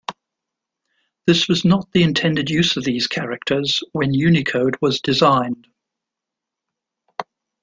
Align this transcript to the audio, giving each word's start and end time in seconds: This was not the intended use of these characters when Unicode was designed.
This 1.27 1.47
was 1.47 1.63
not 1.63 1.91
the 1.91 2.01
intended 2.01 2.49
use 2.49 2.75
of 2.75 2.83
these 2.83 3.05
characters 3.05 3.83
when 3.91 4.15
Unicode 4.15 4.79
was 4.81 4.99
designed. 4.99 5.67